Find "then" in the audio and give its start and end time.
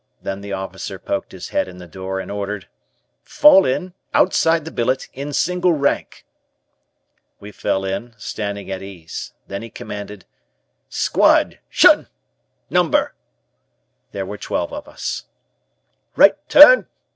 0.19-0.41, 9.45-9.61